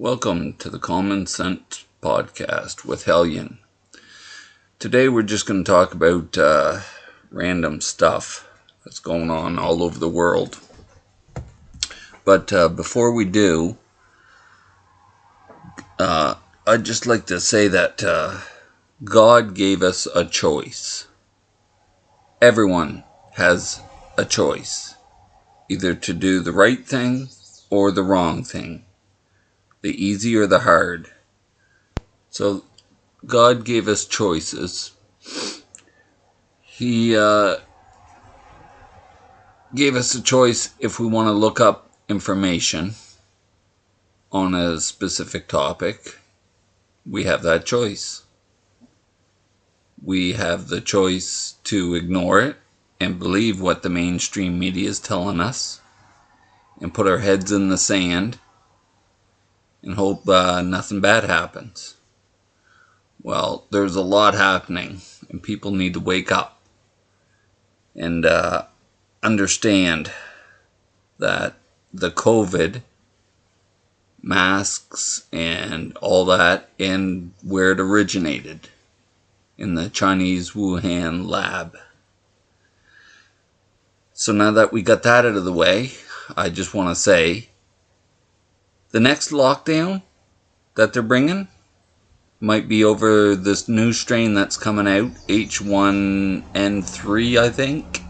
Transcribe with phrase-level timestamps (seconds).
[0.00, 3.58] Welcome to the Common Sense Podcast with Hellion.
[4.78, 6.82] Today we're just going to talk about uh,
[7.32, 8.48] random stuff
[8.84, 10.60] that's going on all over the world.
[12.24, 13.76] But uh, before we do,
[15.98, 18.38] uh, I'd just like to say that uh,
[19.02, 21.08] God gave us a choice.
[22.40, 23.02] Everyone
[23.32, 23.80] has
[24.16, 24.94] a choice
[25.68, 27.30] either to do the right thing
[27.68, 28.84] or the wrong thing
[29.80, 31.10] the easy or the hard.
[32.30, 32.64] So
[33.26, 34.92] God gave us choices.
[36.62, 37.56] He uh,
[39.74, 42.94] gave us a choice if we want to look up information
[44.30, 46.18] on a specific topic.
[47.08, 48.22] We have that choice.
[50.02, 52.56] We have the choice to ignore it
[53.00, 55.80] and believe what the mainstream media is telling us
[56.80, 58.38] and put our heads in the sand
[59.88, 61.94] and hope uh, nothing bad happens.
[63.22, 66.60] Well, there's a lot happening, and people need to wake up
[67.96, 68.64] and uh,
[69.22, 70.12] understand
[71.18, 71.54] that
[71.90, 72.82] the COVID
[74.20, 78.68] masks and all that, and where it originated
[79.56, 81.78] in the Chinese Wuhan lab.
[84.12, 85.92] So now that we got that out of the way,
[86.36, 87.48] I just want to say
[88.90, 90.02] the next lockdown
[90.74, 91.48] that they're bringing
[92.40, 98.02] might be over this new strain that's coming out, H1N3, I think.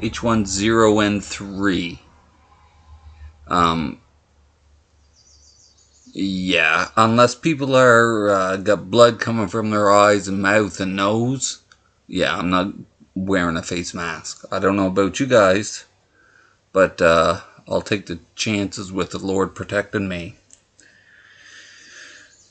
[0.00, 1.98] H10N3.
[3.48, 4.00] Um,
[6.12, 11.62] yeah, unless people are uh, got blood coming from their eyes and mouth and nose,
[12.06, 12.74] yeah, I'm not
[13.14, 14.44] wearing a face mask.
[14.50, 15.84] I don't know about you guys,
[16.72, 20.34] but uh, I'll take the chances with the Lord protecting me.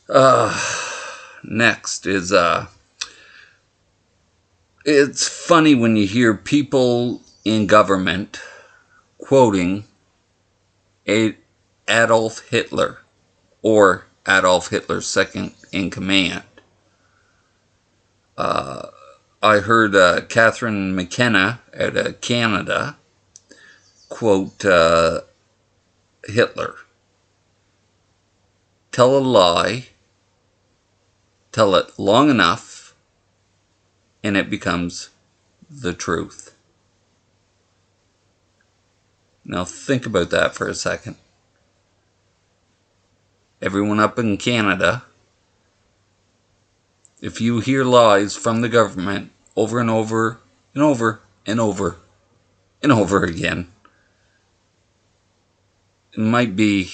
[0.07, 0.57] Uh,
[1.43, 2.67] next is uh,
[4.85, 8.39] it's funny when you hear people in government
[9.17, 9.83] quoting
[11.87, 12.99] Adolf Hitler
[13.61, 16.43] or Adolf Hitler's second in command.
[18.37, 18.87] Uh,
[19.43, 22.95] I heard uh, Catherine McKenna out of Canada
[24.09, 25.21] quote uh,
[26.25, 26.75] Hitler
[28.91, 29.89] Tell a lie,
[31.51, 32.95] tell it long enough,
[34.23, 35.09] and it becomes
[35.69, 36.55] the truth.
[39.45, 41.15] Now think about that for a second.
[43.61, 45.03] Everyone up in Canada,
[47.21, 50.39] if you hear lies from the government over and over
[50.73, 51.97] and over and over
[52.81, 53.67] and over again,
[56.19, 56.91] might be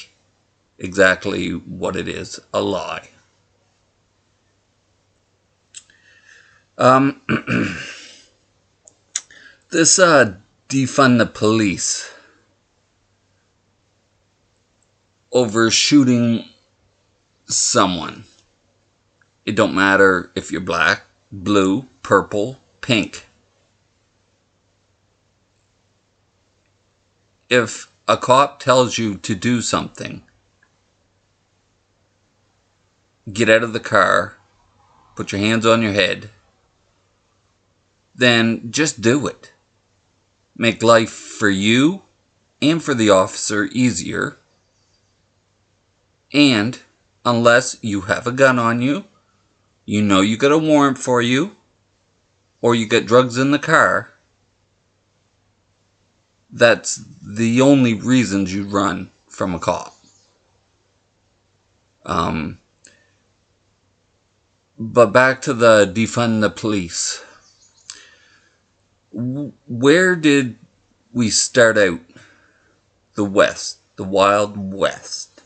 [0.77, 3.07] exactly what it is a lie.
[6.77, 7.21] Um,
[9.71, 10.35] this uh,
[10.69, 12.13] defund the police
[15.31, 16.47] over shooting
[17.45, 18.25] someone.
[19.45, 23.27] It don't matter if you're black, blue, purple, pink.
[27.49, 30.23] If a cop tells you to do something,
[33.31, 34.37] get out of the car,
[35.15, 36.29] put your hands on your head,
[38.13, 39.51] then just do it.
[40.55, 42.03] Make life for you
[42.61, 44.37] and for the officer easier.
[46.31, 46.79] And
[47.25, 49.05] unless you have a gun on you,
[49.85, 51.55] you know you got a warrant for you,
[52.61, 54.11] or you got drugs in the car,
[56.51, 59.93] that's the only reasons you run from a cop.
[62.05, 62.59] Um,
[64.77, 67.23] but back to the defund the police.
[69.11, 70.57] Where did
[71.13, 71.99] we start out?
[73.15, 75.41] The West, the Wild West.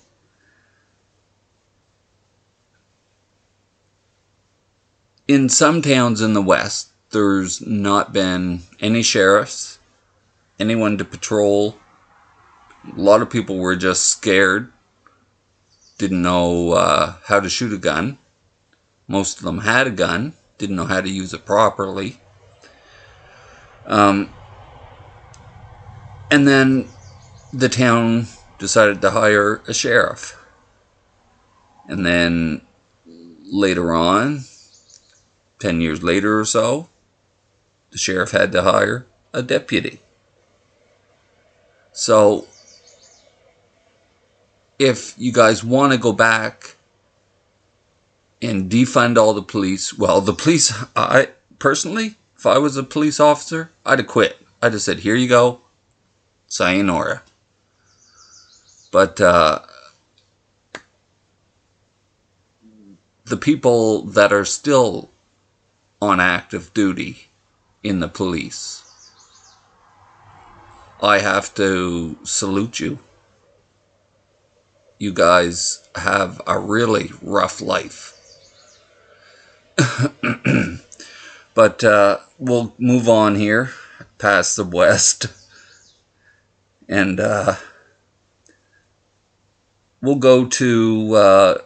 [5.28, 9.79] In some towns in the West, there's not been any sheriffs,
[10.60, 11.78] anyone to patrol.
[12.86, 14.72] A lot of people were just scared,
[15.98, 18.18] didn't know uh, how to shoot a gun
[19.10, 22.22] most of them had a gun, didn't know how to use it properly.
[23.88, 24.32] Um,
[26.30, 26.88] and then
[27.52, 28.28] the town
[28.60, 30.38] decided to hire a sheriff.
[31.88, 32.62] And then
[33.06, 34.42] later on,
[35.58, 36.88] 10 years later or so,
[37.90, 40.02] the sheriff had to hire a deputy.
[41.92, 42.48] So
[44.78, 46.76] if you guys want to go back
[48.42, 53.20] and defund all the police, well, the police, I personally, if I was a police
[53.20, 54.38] officer, I'd have quit.
[54.62, 55.60] I'd have said, here you go,
[56.48, 57.22] sayonara.
[58.92, 59.60] But uh,
[63.26, 65.10] the people that are still
[66.02, 67.28] on active duty
[67.84, 68.89] in the police,
[71.02, 73.00] I have to salute you.
[74.98, 78.16] You guys have a really rough life.
[81.54, 83.72] but uh, we'll move on here
[84.18, 85.28] past the west
[86.90, 87.56] and uh,
[90.02, 91.58] we'll go to uh,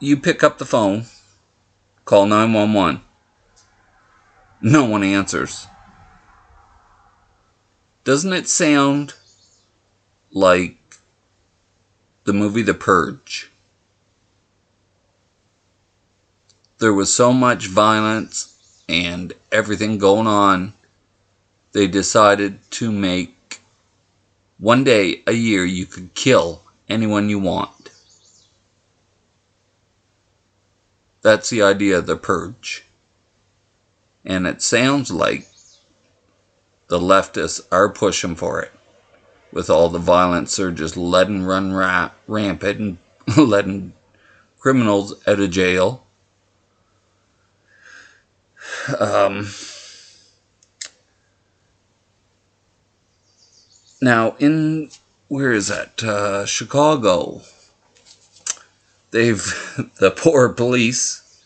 [0.00, 1.06] you pick up the phone
[2.04, 3.00] call 911
[4.60, 5.66] no one answers
[8.04, 9.14] doesn't it sound
[10.32, 10.78] like
[12.24, 13.52] the movie the purge
[16.82, 20.74] there was so much violence and everything going on,
[21.70, 23.60] they decided to make
[24.58, 27.90] one day a year you could kill anyone you want.
[31.22, 32.84] That's the idea of the purge.
[34.24, 35.46] And it sounds like
[36.92, 38.72] the leftists are pushing for it
[39.50, 42.98] with all the violent they're letting run ra- rampant and
[43.36, 43.94] letting
[44.60, 46.04] criminals out of jail
[48.98, 49.48] um,
[54.00, 54.90] now, in
[55.28, 56.02] where is that?
[56.02, 57.42] Uh, Chicago.
[59.10, 59.42] They've
[59.98, 61.42] the poor police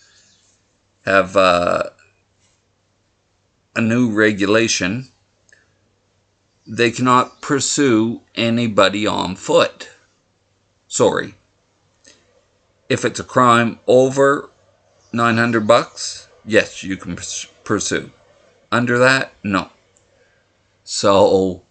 [1.04, 1.90] have uh,
[3.74, 5.08] a new regulation.
[6.66, 9.88] They cannot pursue anybody on foot.
[10.88, 11.34] Sorry.
[12.88, 14.50] If it's a crime over
[15.12, 17.16] 900 bucks, yes, you can
[17.64, 18.10] pursue.
[18.72, 19.70] Under that, no.
[20.82, 21.62] So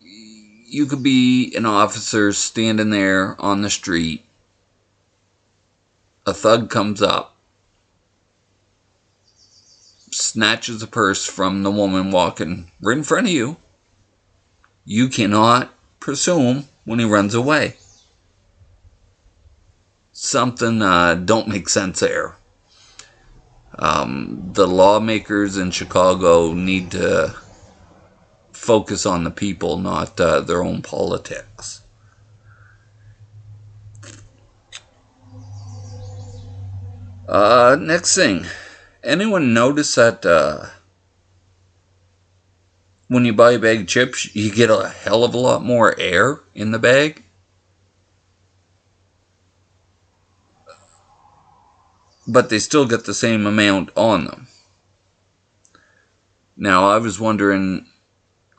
[0.00, 4.24] you could be an officer standing there on the street.
[6.26, 7.36] A thug comes up,
[10.10, 13.58] snatches a purse from the woman walking right in front of you.
[14.84, 15.72] You cannot
[16.40, 17.76] him when he runs away.
[20.12, 22.36] Something uh, don't make sense there.
[23.78, 27.34] Um, the lawmakers in Chicago need to
[28.52, 31.82] focus on the people, not uh, their own politics.
[37.26, 38.44] Uh, next thing,
[39.02, 40.66] anyone notice that uh,
[43.14, 45.98] when you buy a bag of chips, you get a hell of a lot more
[45.98, 47.24] air in the bag?
[52.26, 54.46] but they still get the same amount on them.
[56.56, 57.86] Now, I was wondering,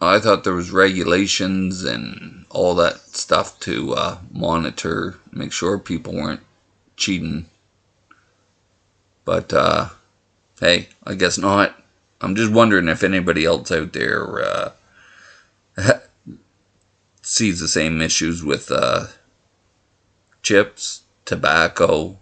[0.02, 6.14] I thought there was regulations and all that stuff to uh, monitor, make sure people
[6.14, 6.42] weren't
[6.98, 7.48] cheating.
[9.24, 9.90] But, uh,
[10.60, 11.76] hey, I guess not.
[12.22, 14.72] I'm just wondering if anybody else out there uh,
[17.22, 19.08] sees the same issues with uh,
[20.42, 22.18] chips, tobacco,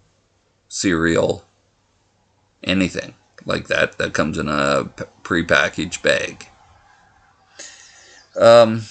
[0.67, 1.45] cereal,
[2.63, 3.13] anything
[3.45, 4.85] like that that comes in a
[5.23, 6.47] pre-packaged bag.
[8.39, 8.83] Um,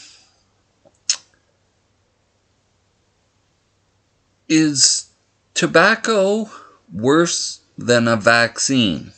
[4.49, 5.11] is
[5.55, 6.49] tobacco
[6.93, 9.13] worse than a vaccine?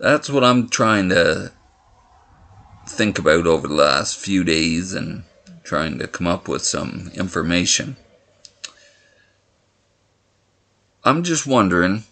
[0.00, 1.52] That's what I'm trying to
[2.88, 5.24] think about over the last few days and
[5.62, 7.96] trying to come up with some information.
[11.04, 12.04] I'm just wondering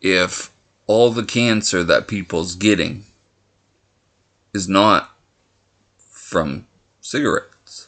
[0.00, 0.50] if
[0.88, 3.04] all the cancer that people's getting
[4.52, 5.16] is not
[6.00, 6.66] from
[7.00, 7.86] cigarettes,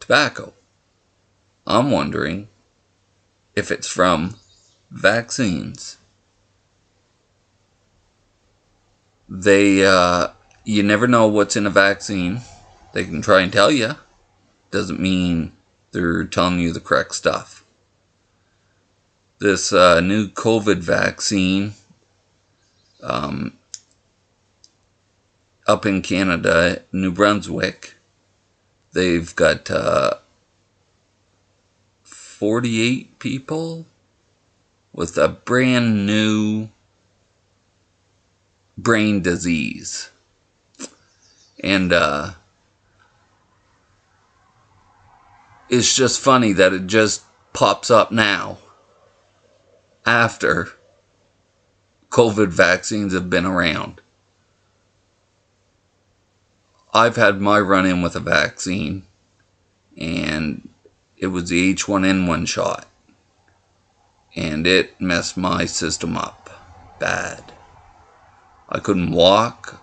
[0.00, 0.52] tobacco.
[1.64, 2.48] I'm wondering
[3.54, 4.34] if it's from
[4.90, 5.97] vaccines.
[9.28, 10.28] They, uh,
[10.64, 12.40] you never know what's in a vaccine.
[12.92, 13.96] They can try and tell you.
[14.70, 15.52] Doesn't mean
[15.92, 17.58] they're telling you the correct stuff
[19.38, 21.74] this uh, new COVID vaccine
[23.02, 23.56] um,
[25.66, 27.94] up in Canada, New Brunswick.
[28.92, 30.14] They've got uh,
[32.02, 33.86] 48 people
[34.92, 36.70] with a brand new
[38.78, 40.10] brain disease.
[41.62, 42.30] And uh,
[45.68, 48.58] it's just funny that it just pops up now
[50.06, 50.68] after
[52.10, 54.00] COVID vaccines have been around.
[56.94, 59.04] I've had my run in with a vaccine,
[59.96, 60.68] and
[61.18, 62.86] it was the H1N1 shot,
[64.34, 66.48] and it messed my system up
[66.98, 67.52] bad.
[68.68, 69.82] I couldn't walk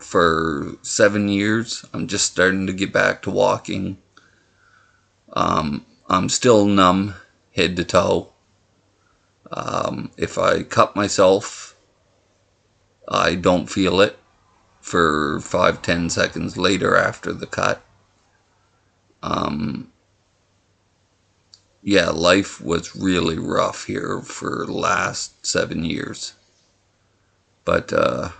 [0.00, 1.84] for seven years.
[1.92, 3.98] I'm just starting to get back to walking.
[5.32, 7.14] Um, I'm still numb
[7.54, 8.32] head to toe.
[9.50, 11.76] Um, if I cut myself,
[13.08, 14.18] I don't feel it
[14.80, 17.82] for five, ten seconds later after the cut.
[19.22, 19.92] Um,
[21.82, 26.35] yeah, life was really rough here for the last seven years.
[27.66, 28.30] But uh,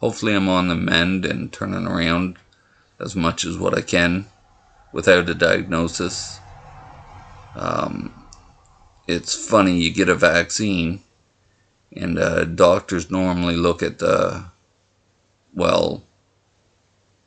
[0.00, 2.36] hopefully, I'm on the mend and turning around
[3.00, 4.26] as much as what I can
[4.92, 6.40] without a diagnosis.
[7.54, 8.12] Um,
[9.06, 11.04] it's funny, you get a vaccine,
[11.92, 14.46] and uh, doctors normally look at the
[15.54, 16.02] well,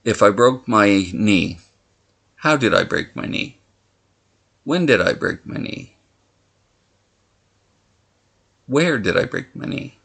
[0.04, 1.60] if I broke my knee,
[2.36, 3.60] how did I break my knee?
[4.66, 5.96] When did I break my knee?
[8.68, 9.99] Where did I break my knee?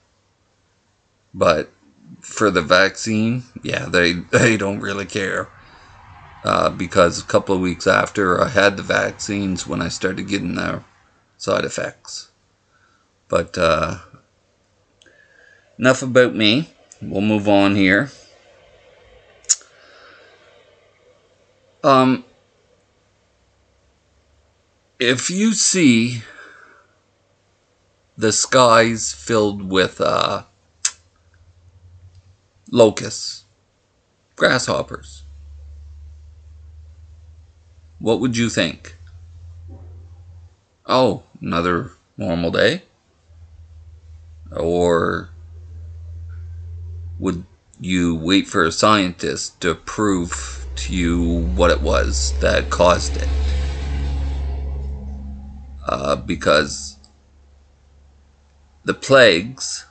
[1.35, 1.73] But
[2.21, 5.49] for the vaccine, yeah, they, they don't really care.
[6.45, 10.55] Uh, because a couple of weeks after I had the vaccines when I started getting
[10.55, 10.83] the
[11.39, 12.31] side effects.
[13.29, 13.99] But uh,
[15.79, 16.71] enough about me.
[17.01, 18.11] We'll move on here.
[21.83, 22.25] Um,
[24.99, 26.23] if you see
[28.17, 30.45] the skies filled with uh,
[32.75, 33.45] locusts,
[34.35, 35.23] grasshoppers,
[38.01, 38.97] what would you think?
[40.85, 42.83] Oh, another normal day?
[44.51, 45.31] Or
[47.21, 47.45] would
[47.81, 53.29] you wait for a scientist to prove to you what it was that caused it?
[55.87, 56.99] Uh, because
[58.85, 59.87] the plagues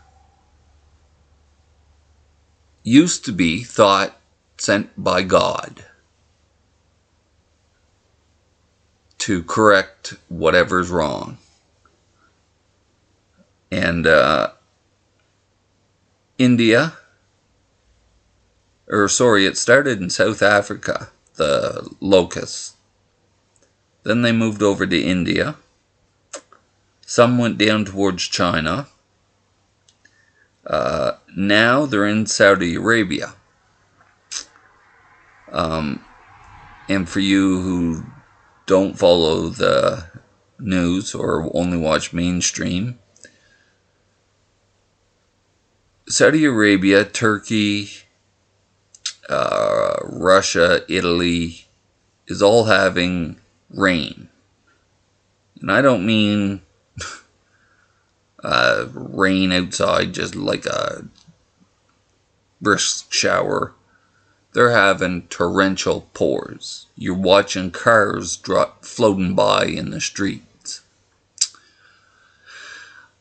[2.83, 4.19] used to be thought
[4.57, 5.85] sent by God.
[9.23, 11.37] to correct whatever's wrong.
[13.71, 14.51] And uh,
[16.37, 16.95] India,
[18.89, 22.75] or sorry, it started in South Africa, the locusts.
[24.03, 25.55] Then they moved over to India.
[27.05, 28.87] Some went down towards China.
[30.65, 33.34] Uh, now they're in Saudi Arabia.
[35.51, 36.03] Um,
[36.89, 38.05] and for you who
[38.65, 40.05] don't follow the
[40.60, 43.00] news or only watch mainstream.
[46.08, 47.89] Saudi Arabia, Turkey,
[49.29, 51.65] uh, Russia, Italy
[52.27, 53.38] is all having
[53.70, 54.29] rain.
[55.62, 56.62] And I don't mean
[58.43, 61.05] uh, rain outside, just like a
[62.62, 63.73] brisk shower
[64.53, 66.85] they're having torrential pours.
[66.95, 70.81] You're watching cars drop, floating by in the streets.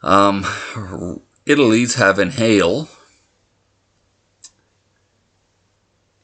[0.02, 0.44] Um,
[1.46, 2.88] Italy's having hail.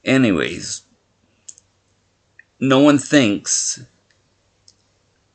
[0.04, 0.82] Anyways,
[2.60, 3.82] no one thinks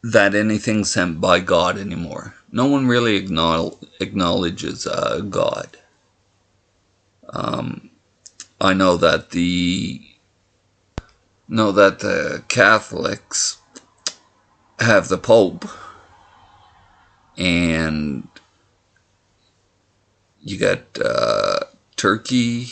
[0.04, 2.36] that anything's sent by God anymore.
[2.56, 5.76] No one really acknowledges uh, God.
[7.28, 7.90] Um,
[8.62, 10.00] I know that the
[11.48, 13.58] know that the Catholics
[14.80, 15.68] have the Pope
[17.40, 18.28] and
[20.40, 21.62] you got uh,
[21.96, 22.68] Turkey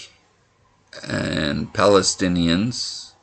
[1.03, 3.13] and Palestinians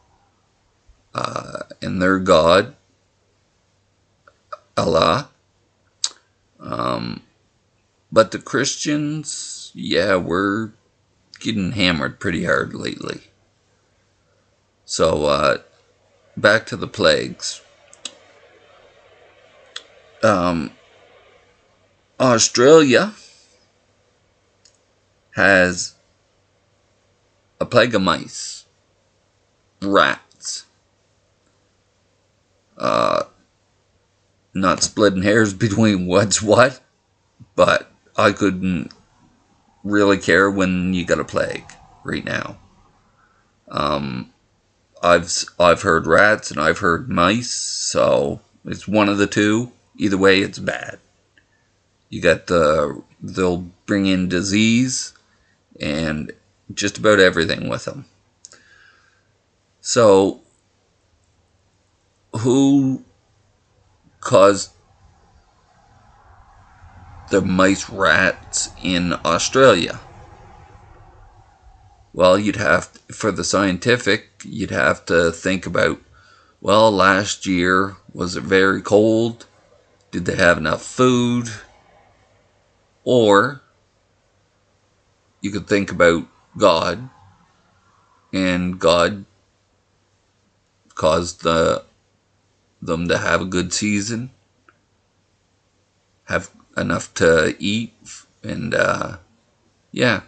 [1.14, 2.74] uh, and their God,
[4.76, 5.28] Allah.
[6.60, 7.22] Um,
[8.10, 10.70] but the Christians, yeah, we're
[11.40, 13.22] getting hammered pretty hard lately.
[14.84, 15.58] So, uh,
[16.36, 17.60] back to the plagues.
[20.22, 20.72] Um,
[22.18, 23.12] Australia
[25.36, 25.94] has
[27.60, 28.64] a plague of mice,
[29.80, 30.64] rats,
[32.76, 33.24] uh,
[34.60, 36.80] not splitting hairs between what's what,
[37.54, 38.92] but I couldn't
[39.84, 41.72] really care when you got a plague
[42.04, 42.58] right now.
[43.68, 44.32] Um,
[45.02, 49.72] I've I've heard rats and I've heard mice, so it's one of the two.
[49.96, 50.98] Either way, it's bad.
[52.08, 55.12] You got the they'll bring in disease
[55.80, 56.32] and
[56.72, 58.06] just about everything with them.
[59.80, 60.40] So,
[62.32, 63.04] who
[64.28, 64.72] caused
[67.30, 70.00] the mice rats in Australia?
[72.12, 76.02] Well, you'd have, for the scientific, you'd have to think about,
[76.60, 79.46] well, last year, was it very cold?
[80.10, 81.48] Did they have enough food?
[83.04, 83.62] Or
[85.40, 86.26] you could think about
[86.58, 87.08] God,
[88.30, 89.24] and God
[90.94, 91.87] caused the
[92.80, 94.30] them to have a good season,
[96.24, 97.94] have enough to eat,
[98.42, 99.18] and uh,
[99.90, 100.22] yeah.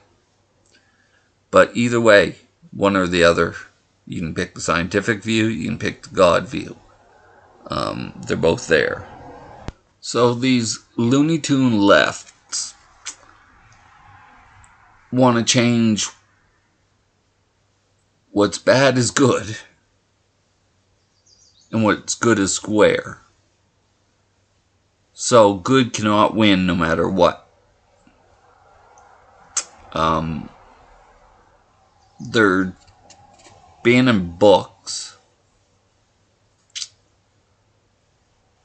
[1.50, 2.37] But either way,
[2.71, 3.54] one or the other,
[4.07, 6.76] you can pick the scientific view, you can pick the God view.
[7.66, 9.07] Um, they're both there.
[10.00, 12.75] So these Looney Tune lefts
[15.12, 16.09] want to change
[18.30, 19.57] what's bad is good
[21.70, 23.20] and what's good is square.
[25.12, 27.46] So good cannot win no matter what.
[29.92, 30.48] Um,
[32.18, 32.74] they're
[33.82, 35.16] banning books.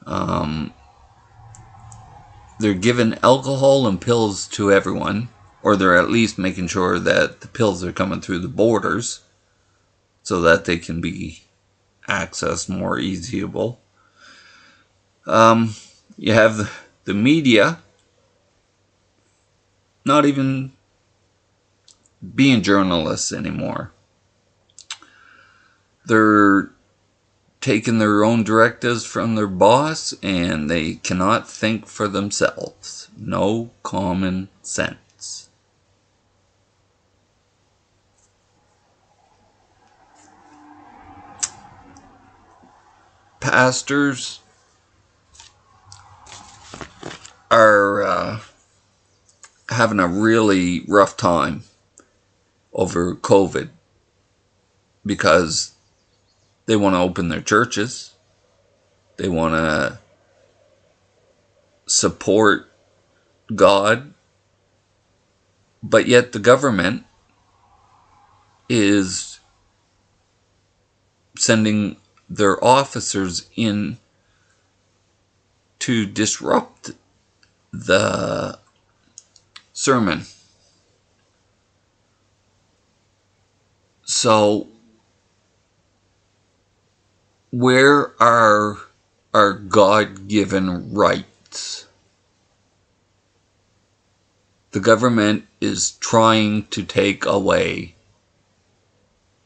[0.06, 0.74] Um,
[2.60, 5.30] they're giving alcohol and pills to everyone,
[5.64, 9.22] or they're at least making sure that the pills are coming through the borders
[10.24, 11.44] so that they can be
[12.08, 13.78] accessed more easyable.
[15.26, 15.76] Um,
[16.18, 17.80] you have the media
[20.06, 20.72] not even
[22.36, 23.92] being journalists anymore.
[26.06, 26.70] They're
[27.60, 33.10] taking their own directives from their boss and they cannot think for themselves.
[33.18, 34.98] No common sense.
[43.46, 44.40] Pastors
[47.52, 48.40] are uh,
[49.70, 51.62] having a really rough time
[52.74, 53.70] over COVID
[55.06, 55.74] because
[56.66, 58.16] they want to open their churches.
[59.18, 60.00] They want to
[61.86, 62.72] support
[63.54, 64.12] God.
[65.84, 67.04] But yet the government
[68.68, 69.40] is
[71.38, 71.98] sending
[72.30, 73.98] their officers in
[75.80, 76.92] to disrupt
[77.72, 78.58] the
[79.74, 80.24] sermon.
[84.06, 84.68] So
[87.52, 88.78] where are
[89.34, 91.88] our God given rights?
[94.72, 97.96] The government is trying to take away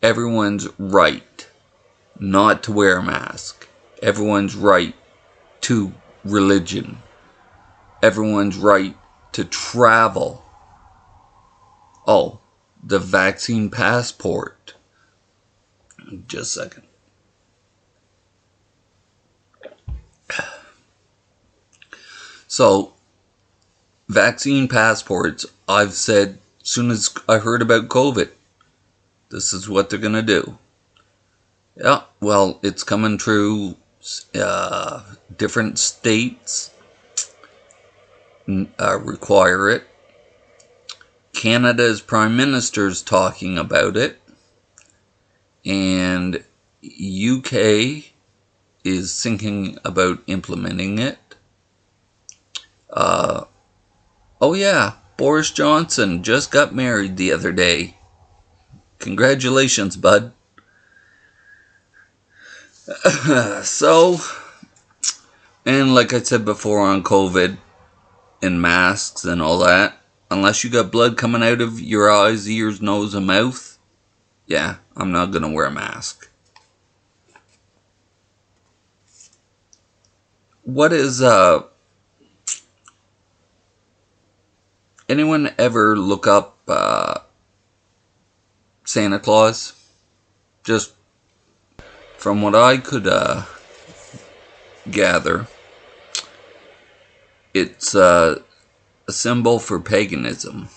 [0.01, 1.48] everyone's right
[2.19, 3.67] not to wear a mask,
[4.01, 4.95] everyone's right
[5.61, 6.97] to religion,
[8.03, 8.95] everyone's right
[9.31, 10.43] to travel.
[12.05, 12.39] Oh,
[12.83, 14.75] the vaccine passport.
[16.27, 16.83] Just a second.
[22.51, 22.93] So,
[24.07, 28.29] vaccine passports, I've said soon as I heard about COVID,
[29.29, 30.57] this is what they're going to do.
[31.79, 33.77] Yeah, well, it's coming true.
[34.35, 35.01] Uh,
[35.37, 36.71] different states
[38.77, 39.83] uh, require it.
[41.31, 44.19] Canada's prime minister is talking about it.
[45.65, 46.43] And
[46.83, 48.11] UK
[48.83, 51.17] is thinking about implementing it.
[52.89, 53.45] Uh,
[54.41, 57.95] oh yeah, Boris Johnson just got married the other day.
[58.99, 60.33] Congratulations, bud.
[63.63, 64.17] so,
[65.65, 67.57] and like I said before on COVID
[68.41, 72.81] and masks and all that, unless you got blood coming out of your eyes, ears,
[72.81, 73.77] nose, and mouth,
[74.47, 76.29] yeah, I'm not gonna wear a mask.
[80.63, 81.63] What is, uh,
[85.07, 87.19] anyone ever look up uh,
[88.83, 89.73] Santa Claus?
[90.63, 90.93] Just
[92.19, 93.43] from what I could uh,
[94.91, 95.47] gather,
[97.53, 98.41] it's uh,
[99.07, 100.67] a symbol for paganism.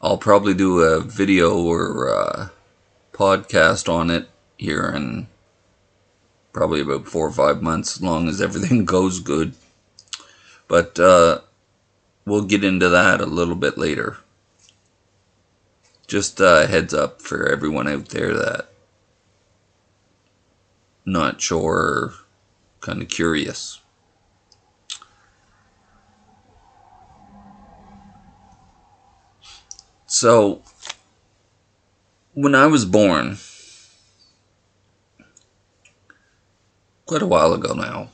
[0.00, 2.50] I'll probably do a video or a
[3.12, 5.28] podcast on it here in
[6.54, 9.54] probably about four or five months, as long as everything goes good.
[10.66, 11.40] But uh,
[12.24, 14.16] we'll get into that a little bit later.
[16.06, 18.68] Just a heads up for everyone out there that
[21.06, 22.12] not sure,
[22.80, 23.80] kind of curious.
[30.06, 30.62] So,
[32.34, 33.38] when I was born,
[37.06, 38.10] quite a while ago now,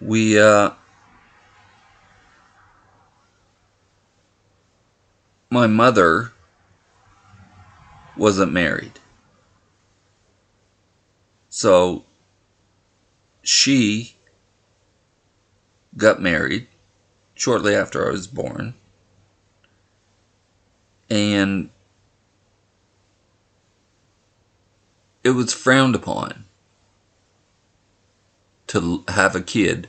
[0.00, 0.72] we, uh,
[5.50, 6.32] my mother
[8.16, 8.98] wasn't married.
[11.48, 12.04] So
[13.42, 14.16] she
[15.96, 16.66] got married
[17.34, 18.74] shortly after I was born.
[21.08, 21.70] And
[25.24, 26.44] it was frowned upon
[28.66, 29.88] to have a kid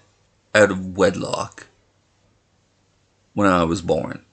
[0.56, 1.68] out of wedlock
[3.34, 4.26] when I was born.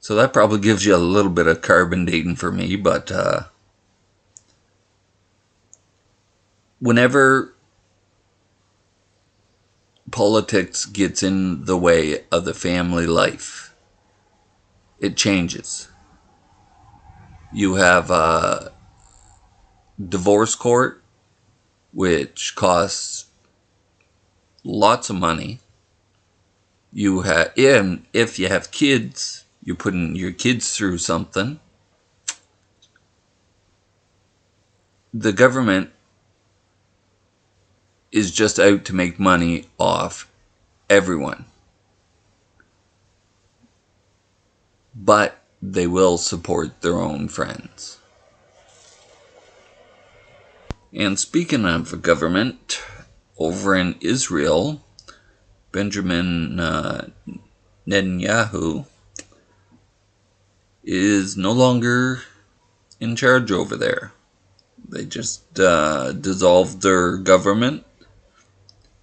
[0.00, 3.44] So that probably gives you a little bit of carbon dating for me, but uh,
[6.78, 7.54] whenever
[10.10, 13.74] politics gets in the way of the family life,
[15.00, 15.88] it changes.
[17.52, 18.72] You have a
[20.06, 21.02] divorce court,
[21.92, 23.26] which costs
[24.64, 25.60] lots of money.
[26.92, 31.60] You have, and if you have kids, you're putting your kids through something.
[35.12, 35.90] The government
[38.12, 40.30] is just out to make money off
[40.88, 41.44] everyone.
[44.94, 47.98] But they will support their own friends.
[50.92, 52.82] And speaking of government,
[53.38, 54.82] over in Israel,
[55.70, 57.08] Benjamin uh,
[57.86, 58.86] Netanyahu
[60.82, 62.22] is no longer
[63.00, 64.12] in charge over there.
[64.88, 67.84] They just uh, dissolved their government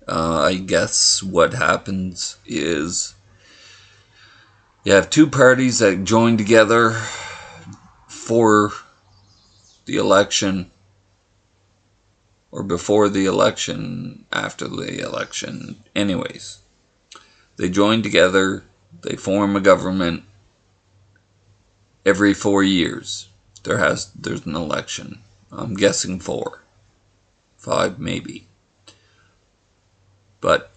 [0.07, 3.15] uh, I guess what happens is
[4.83, 6.91] you have two parties that join together
[8.07, 8.71] for
[9.85, 10.69] the election
[12.51, 15.83] or before the election, after the election.
[15.95, 16.59] Anyways,
[17.57, 18.63] they join together,
[19.01, 20.23] they form a government
[22.05, 23.29] every four years.
[23.63, 25.19] There has there's an election.
[25.51, 26.61] I'm guessing four,
[27.57, 28.47] five maybe.
[30.39, 30.71] But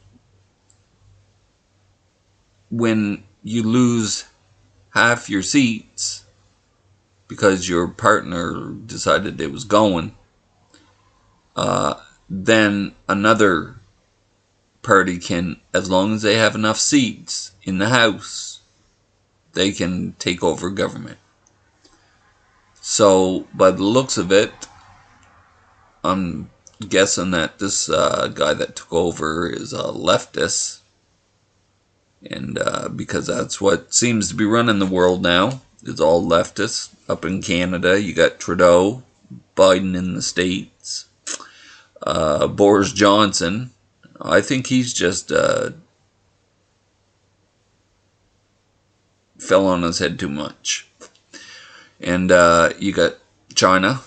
[2.71, 4.25] when you lose
[4.95, 6.25] half your seats
[7.29, 10.15] because your partner decided it was going,
[11.55, 11.95] uh,
[12.31, 13.77] then another
[14.81, 18.48] party can, as long as they have enough seats in the House,
[19.55, 21.19] they can take over government.
[22.81, 24.53] So, by the looks of it,
[26.05, 26.51] I'm
[26.87, 30.79] guessing that this uh, guy that took over is a leftist.
[32.23, 36.95] And uh, because that's what seems to be running the world now, is all leftists.
[37.09, 39.03] Up in Canada, you got Trudeau,
[39.57, 41.07] Biden in the States,
[42.03, 43.71] uh, Boris Johnson.
[44.21, 45.71] I think he's just uh,
[49.39, 50.87] fell on his head too much.
[52.01, 53.15] And uh, you got
[53.55, 54.03] China,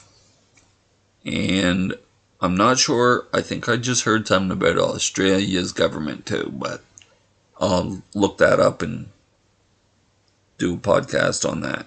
[1.26, 1.96] and
[2.40, 3.28] I'm not sure.
[3.34, 6.82] I think I just heard something about Australia's government too, but
[7.60, 9.10] I'll look that up and
[10.58, 11.86] do a podcast on that.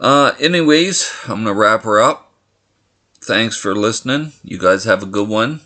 [0.00, 2.32] Uh, anyways, I'm going to wrap her up.
[3.20, 4.32] Thanks for listening.
[4.42, 5.60] You guys have a good one.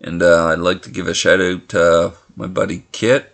[0.00, 3.29] And uh, I'd like to give a shout out to my buddy Kit.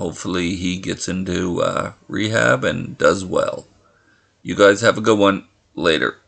[0.00, 3.66] Hopefully, he gets into uh, rehab and does well.
[4.42, 5.46] You guys have a good one.
[5.74, 6.19] Later.